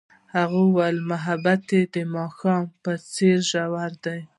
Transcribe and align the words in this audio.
هغې 0.35 0.59
وویل 0.65 0.97
محبت 1.11 1.61
یې 1.75 1.81
د 1.93 1.95
ماښام 2.15 2.63
په 2.83 2.91
څېر 3.13 3.37
ژور 3.51 3.91
دی. 4.05 4.19